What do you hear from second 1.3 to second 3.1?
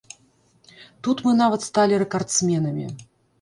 нават сталі рэкардсменамі.